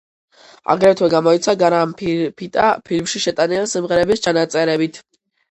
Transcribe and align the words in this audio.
აგრეთვე 0.75 1.09
გამოიცა 1.13 1.53
გრამფირფიტა 1.63 2.65
ფილმში 2.89 3.23
შეტანილი 3.27 3.69
სიმღერების 3.75 4.27
ჩანაწერებით. 4.27 5.01